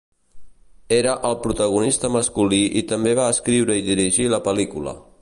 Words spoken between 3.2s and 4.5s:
va escriure i dirigir la